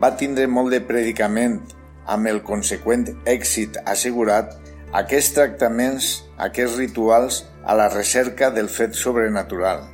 va 0.00 0.16
tindre 0.16 0.46
molt 0.48 0.72
de 0.72 0.80
predicament 0.80 1.60
amb 2.08 2.30
el 2.30 2.40
conseqüent 2.46 3.06
èxit 3.28 3.76
assegurat 3.84 4.56
aquests 4.96 5.34
tractaments, 5.36 6.08
aquests 6.40 6.78
rituals 6.80 7.42
a 7.64 7.76
la 7.76 7.88
recerca 7.92 8.48
del 8.50 8.70
fet 8.72 8.96
sobrenatural. 8.96 9.84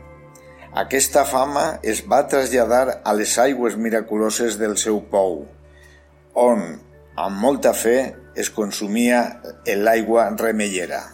Aquesta 0.75 1.25
fama 1.27 1.65
es 1.83 2.03
va 2.11 2.25
traslladar 2.31 3.01
a 3.03 3.15
les 3.15 3.35
aigües 3.39 3.77
miraculoses 3.79 4.59
del 4.59 4.77
seu 4.79 5.01
pou, 5.11 5.45
on, 6.35 6.65
amb 7.15 7.43
molta 7.43 7.75
fe, 7.79 7.99
es 8.35 8.51
consumia 8.51 9.21
l'aigua 9.67 10.31
remellera. 10.39 11.05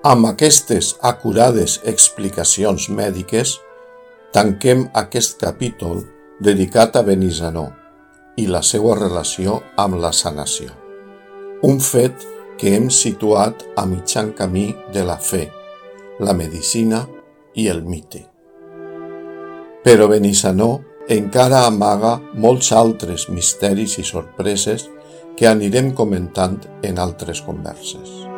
Amb 0.00 0.24
aquestes 0.24 0.94
acurades 1.04 1.74
explicacions 1.84 2.86
mèdiques, 2.88 3.50
tanquem 4.32 4.86
aquest 4.96 5.34
capítol 5.42 5.98
dedicat 6.40 6.96
a 6.96 7.02
Benissanó 7.04 7.66
i 8.40 8.46
la 8.48 8.62
seva 8.64 8.94
relació 8.96 9.58
amb 9.76 9.98
la 10.00 10.14
sanació. 10.16 10.70
Un 11.68 11.84
fet 11.84 12.24
que 12.56 12.72
hem 12.78 12.88
situat 12.88 13.66
a 13.76 13.84
mitjan 13.84 14.32
camí 14.32 14.70
de 14.94 15.04
la 15.04 15.18
fe, 15.20 15.50
la 16.16 16.32
medicina 16.32 17.02
i 17.52 17.68
el 17.68 17.84
mite. 17.84 18.24
Però 19.84 20.08
Benissanó 20.08 20.70
encara 21.12 21.66
amaga 21.66 22.16
molts 22.32 22.72
altres 22.72 23.28
misteris 23.28 24.00
i 24.00 24.08
sorpreses 24.08 24.88
que 25.36 25.52
anirem 25.52 25.92
comentant 25.92 26.56
en 26.80 27.04
altres 27.04 27.44
converses. 27.44 28.30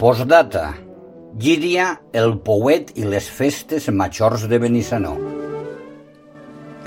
Postdata. 0.00 0.78
Llíria, 1.36 1.90
el 2.16 2.38
Pouet 2.40 2.94
i 2.96 3.02
les 3.04 3.26
festes 3.28 3.90
majors 3.92 4.46
de 4.48 4.56
Benissanó. 4.62 5.10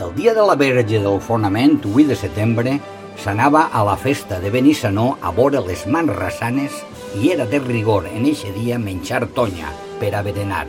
El 0.02 0.16
dia 0.16 0.34
de 0.34 0.42
la 0.42 0.56
Verge 0.58 0.98
del 1.04 1.20
Fonament, 1.22 1.76
8 1.92 2.08
de 2.10 2.18
setembre, 2.18 2.74
s'anava 3.22 3.68
a 3.70 3.84
la 3.86 3.94
festa 4.02 4.40
de 4.42 4.50
Benissanó 4.50 5.20
a 5.22 5.30
vore 5.30 5.62
les 5.68 5.86
mans 5.86 6.10
rasanes 6.18 6.82
i 7.22 7.30
era 7.36 7.46
de 7.46 7.62
rigor 7.62 8.10
en 8.10 8.26
eixe 8.26 8.50
dia 8.58 8.82
menjar 8.82 9.28
tonya 9.38 9.70
per 10.02 10.16
a 10.18 10.26
berenar. 10.26 10.66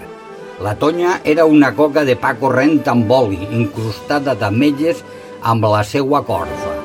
La 0.61 0.77
tonya 0.77 1.23
era 1.25 1.49
una 1.49 1.73
coca 1.73 2.05
de 2.05 2.21
pa 2.21 2.37
corrent 2.37 2.85
amb 2.93 3.09
oli, 3.23 3.41
incrustada 3.57 4.37
d'ametlles 4.37 5.01
amb 5.41 5.65
la 5.65 5.81
seua 5.81 6.21
corfa. 6.29 6.77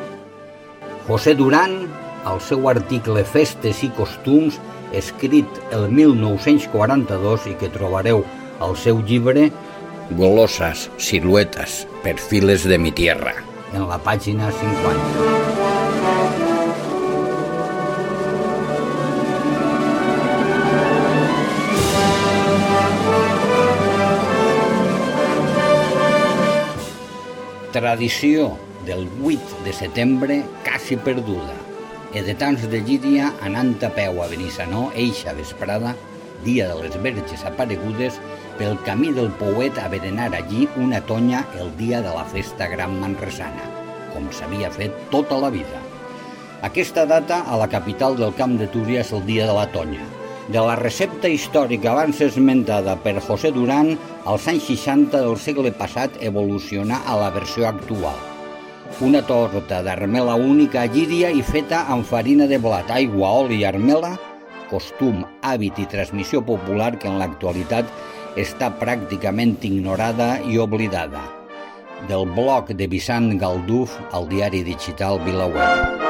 José 1.12 1.36
Duran, 1.36 1.82
al 2.24 2.40
seu 2.40 2.72
article 2.72 3.28
Festes 3.28 3.84
i 3.84 3.92
Costums, 4.00 4.64
escrit 4.94 5.48
el 5.72 5.90
1942 5.92 7.50
i 7.52 7.56
que 7.60 7.70
trobareu 7.74 8.24
al 8.60 8.76
seu 8.78 9.02
llibre 9.06 9.50
Golosas, 10.12 10.90
siluetes, 10.98 11.88
perfiles 12.02 12.64
de 12.64 12.80
mi 12.80 12.92
tierra, 12.92 13.36
en 13.74 13.86
la 13.88 14.00
pàgina 14.02 14.50
50. 14.50 15.38
Tradició 27.72 28.58
del 28.88 29.08
8 29.22 29.64
de 29.64 29.74
setembre 29.74 30.44
quasi 30.66 30.98
perduda 30.98 31.69
e 32.14 32.22
de 32.24 32.80
Llíria 32.82 33.34
anant 33.46 33.84
a 33.84 33.90
peu 33.94 34.22
a 34.24 34.28
Benissanó 34.28 34.90
eixa 34.96 35.34
vesprada, 35.34 35.96
dia 36.44 36.68
de 36.68 36.76
les 36.82 36.96
verges 37.04 37.44
aparegudes, 37.46 38.20
pel 38.58 38.78
camí 38.84 39.12
del 39.14 39.30
Pouet 39.38 39.78
a 39.78 39.88
berenar 39.88 40.34
allí 40.34 40.68
una 40.76 41.02
tonya 41.02 41.46
el 41.60 41.70
dia 41.78 42.02
de 42.02 42.10
la 42.10 42.26
festa 42.26 42.68
gran 42.68 43.00
manresana, 43.00 43.62
com 44.14 44.26
s'havia 44.32 44.72
fet 44.72 44.96
tota 45.12 45.38
la 45.38 45.52
vida. 45.54 45.84
Aquesta 46.62 47.06
data 47.06 47.44
a 47.46 47.58
la 47.58 47.70
capital 47.70 48.18
del 48.18 48.34
Camp 48.34 48.58
de 48.58 48.68
Túria 48.68 49.06
és 49.06 49.14
el 49.14 49.24
dia 49.26 49.46
de 49.46 49.54
la 49.54 49.68
tonya. 49.72 50.02
De 50.50 50.60
la 50.66 50.76
recepta 50.76 51.30
històrica 51.30 51.92
abans 51.92 52.20
esmentada 52.26 52.98
per 53.06 53.20
José 53.22 53.54
Duran, 53.54 53.94
als 54.26 54.50
anys 54.50 54.66
60 54.74 55.22
del 55.22 55.38
segle 55.38 55.72
passat 55.72 56.18
evolucionà 56.20 57.04
a 57.06 57.22
la 57.22 57.30
versió 57.30 57.70
actual 57.70 58.29
una 59.02 59.22
torta 59.24 59.80
d'armela 59.86 60.36
única 60.36 60.84
llíria 60.90 61.30
i 61.32 61.42
feta 61.46 61.86
amb 61.94 62.06
farina 62.06 62.48
de 62.50 62.58
blat, 62.60 62.90
aigua, 62.92 63.30
oli 63.44 63.62
i 63.62 63.66
armela, 63.70 64.16
costum, 64.70 65.24
hàbit 65.42 65.80
i 65.80 65.88
transmissió 65.90 66.42
popular 66.46 66.92
que 67.00 67.08
en 67.08 67.20
l'actualitat 67.22 67.88
està 68.38 68.70
pràcticament 68.82 69.58
ignorada 69.64 70.38
i 70.46 70.60
oblidada. 70.60 71.24
Del 72.10 72.28
blog 72.36 72.74
de 72.76 72.88
Vicent 72.88 73.34
Galduf 73.40 73.96
al 74.12 74.30
diari 74.30 74.64
digital 74.68 75.20
VilaWeb. 75.26 76.08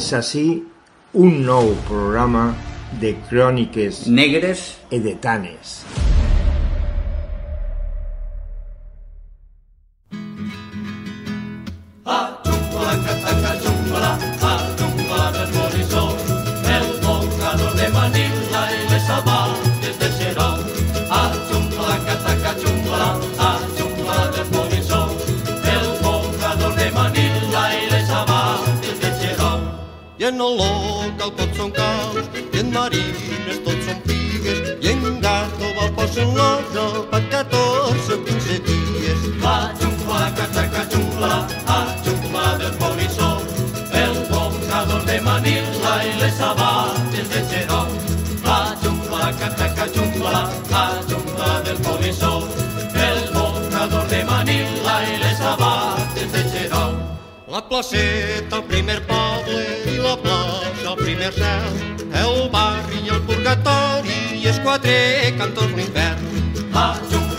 Comença 0.00 0.22
així 0.22 0.62
un 1.12 1.42
nou 1.44 1.74
programa 1.84 2.44
de 2.98 3.14
cròniques 3.30 4.06
negres 4.08 4.78
edetanes. 4.90 5.80
L'ojo 36.16 37.06
per 37.10 37.22
14 37.28 38.12
o 38.12 38.24
15 38.24 38.58
dies. 38.66 39.20
La 39.42 39.72
xumpla, 39.78 40.32
cataca 40.36 40.82
xumpla, 40.90 41.46
a 41.66 41.78
xumpla 42.04 42.58
del 42.58 42.72
polissó, 42.78 43.40
el 43.92 44.14
bocador 44.28 45.04
de 45.04 45.20
Manila 45.20 45.92
i 46.04 46.20
les 46.20 46.34
sabates 46.34 47.28
de 47.30 47.40
xeró. 47.50 47.86
La 48.44 48.76
xumpla, 48.82 49.32
cataca 49.38 49.86
xumpla, 49.94 50.50
a 50.72 50.84
xumpla 51.08 51.60
del 51.62 51.78
polissó, 51.78 52.48
el 52.94 53.20
bocador 53.34 54.08
de 54.08 54.24
Manila 54.24 54.94
i 55.12 55.18
les 55.22 55.38
sabates 55.38 56.32
de 56.32 56.42
xeró. 56.50 56.84
La 57.46 57.60
placeta, 57.68 58.56
el 58.56 58.64
primer 58.64 59.06
poble, 59.06 59.62
i 59.86 59.98
la 59.98 60.16
plaça, 60.16 60.90
el 60.90 60.96
primer 61.04 61.32
cel, 61.32 61.74
el 62.14 62.48
barri 62.50 63.00
i 63.06 63.08
el 63.10 63.22
purgatori, 63.26 64.29
i 64.50 64.52
els 64.52 64.62
quatre 64.64 64.94
cantors 65.38 67.29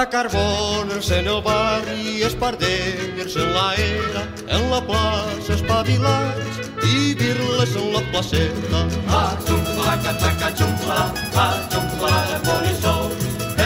Pa 0.00 0.08
carbones 0.08 1.10
en 1.10 1.26
el 1.28 1.42
barri, 1.42 2.22
espardelles 2.22 3.36
en 3.36 3.52
la 3.52 3.74
era, 3.74 4.22
en 4.48 4.70
la 4.70 4.78
plaça 4.80 5.52
espavilats 5.52 6.60
i 6.88 7.12
virles 7.20 7.74
en 7.76 7.92
la 7.92 8.00
placeta. 8.08 8.80
A 9.18 9.36
xumpla, 9.44 9.98
cataca 10.06 10.48
xumpla, 10.56 11.02
a 11.42 11.44
xumpla 11.68 12.14
del 12.30 12.40
polissó, 12.48 12.94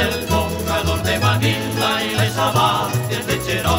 el 0.01 0.27
bocador 0.33 1.07
de 1.07 1.21
Manila 1.21 1.93
i 2.03 2.11
les 2.19 2.35
sabates 2.35 3.27
de 3.31 3.39
xeró. 3.47 3.79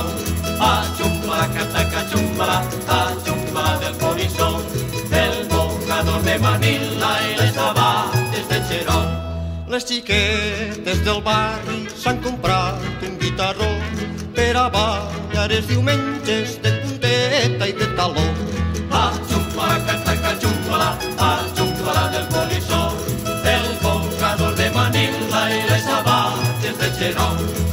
A 0.56 0.72
xumpla, 0.96 1.44
cataca 1.58 2.08
xumpla, 2.08 2.64
a 2.88 3.02
xumpla 3.28 3.68
del 3.84 4.00
polissó, 4.00 4.50
el 5.12 5.46
bocador 5.52 6.24
de 6.24 6.40
Manila 6.40 7.14
i 7.20 7.38
les 7.42 7.54
sabates 7.54 8.48
de 8.48 8.64
xeró. 8.72 9.25
Les 9.68 9.82
xiquetes 9.82 11.00
del 11.06 11.22
barri 11.26 11.88
s'han 11.98 12.20
comprat 12.22 13.02
un 13.08 13.16
guitarró 13.18 13.70
per 14.38 14.52
a 14.62 14.68
ballar 14.70 15.48
els 15.58 15.66
diumenges 15.72 16.60
de 16.62 16.74
punteta 16.84 17.72
i 17.72 17.74
de 17.74 17.88
taló. 17.98 18.28
A 18.94 19.10
xumpla, 19.26 19.74
cataca 19.90 20.38
xumpla, 20.46 20.94
a 21.18 21.32
xumpla 21.58 22.08
del 22.14 22.28
polissó, 22.36 22.84
el 23.58 23.70
bocador 23.82 24.56
de 24.56 24.70
Manila 24.78 25.46
i 25.50 25.62
les 25.72 25.88
sabates 25.90 26.78
de 26.84 26.98
xeró. 27.00 27.65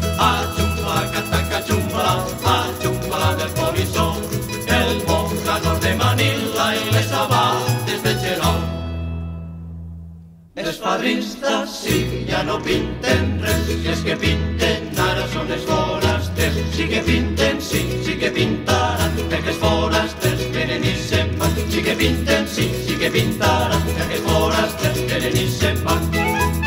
Els 10.93 11.01
padristes 11.01 11.71
sí, 11.73 12.27
ja 12.29 12.43
no 12.45 12.59
pinten 12.61 13.39
res, 13.41 13.69
i 13.73 13.89
els 13.89 14.03
que 14.05 14.17
pinten 14.21 14.99
ara 15.01 15.23
són 15.33 15.49
els 15.55 15.65
forasters. 15.65 16.59
Sí 16.77 16.85
que 16.91 17.01
pinten, 17.07 17.63
sí, 17.65 17.81
sí 18.05 18.19
que 18.21 18.29
pintaran, 18.35 19.17
perquè 19.33 19.55
els 19.55 19.61
forasters 19.63 20.43
venen 20.53 20.85
i 20.85 20.93
se'n 21.09 21.33
van. 21.41 21.57
Sí 21.73 21.81
que 21.87 21.97
pinten, 21.97 22.45
sí, 22.57 22.69
sí 22.85 22.99
que 23.01 23.09
pintaran, 23.15 23.89
perquè 23.89 24.19
els 24.19 24.27
forasters 24.29 25.01
venen 25.15 25.41
i 25.41 25.47
se'n 25.57 25.81
van. 25.89 26.62